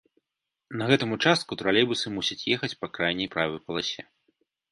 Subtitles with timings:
[0.79, 4.01] На гэтым участку тралейбусы мусяць ехаць па крайняй правай паласе.